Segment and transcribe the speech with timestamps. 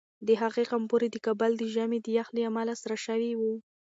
[0.27, 3.53] د هغې غومبوري د کابل د ژمي د یخ له امله سره شوي وو.